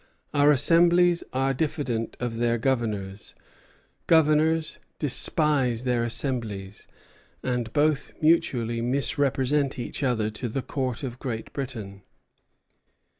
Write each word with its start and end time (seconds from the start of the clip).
Our 0.33 0.49
assemblies 0.51 1.23
are 1.31 1.53
diffident 1.53 2.17
of 2.19 2.37
their 2.37 2.57
governors, 2.57 3.35
governors 4.07 4.79
despise 4.97 5.83
their 5.83 6.03
assemblies; 6.03 6.87
and 7.43 7.71
both 7.71 8.11
mutually 8.19 8.81
misrepresent 8.81 9.77
each 9.77 10.01
other 10.01 10.31
to 10.31 10.49
the 10.49 10.63
Court 10.63 11.03
of 11.03 11.19
Great 11.19 11.53
Britain." 11.53 12.01